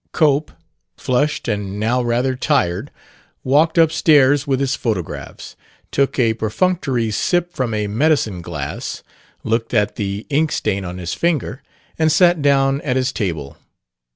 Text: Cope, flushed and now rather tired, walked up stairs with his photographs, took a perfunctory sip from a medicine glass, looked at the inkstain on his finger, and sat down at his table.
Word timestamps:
Cope, 0.13 0.51
flushed 0.97 1.47
and 1.47 1.79
now 1.79 2.01
rather 2.01 2.35
tired, 2.35 2.89
walked 3.43 3.77
up 3.77 3.91
stairs 3.91 4.47
with 4.47 4.59
his 4.59 4.73
photographs, 4.75 5.55
took 5.91 6.17
a 6.17 6.33
perfunctory 6.33 7.11
sip 7.11 7.53
from 7.53 7.75
a 7.75 7.85
medicine 7.85 8.41
glass, 8.41 9.03
looked 9.43 9.75
at 9.75 9.97
the 9.97 10.25
inkstain 10.31 10.83
on 10.83 10.97
his 10.97 11.13
finger, 11.13 11.61
and 11.99 12.11
sat 12.11 12.41
down 12.41 12.81
at 12.81 12.95
his 12.95 13.11
table. 13.11 13.57